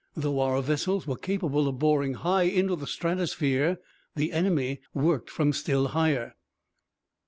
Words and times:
Though 0.17 0.39
our 0.39 0.63
vessels 0.63 1.05
were 1.05 1.15
capable 1.15 1.67
of 1.67 1.77
boring 1.77 2.15
high 2.15 2.45
into 2.49 2.75
the 2.75 2.87
stratosphere, 2.87 3.77
the 4.15 4.31
enemy 4.33 4.81
worked 4.95 5.29
from 5.29 5.53
still 5.53 5.89
higher. 5.89 6.33